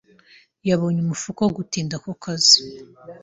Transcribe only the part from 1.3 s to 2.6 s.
wo gutinda ku kazi.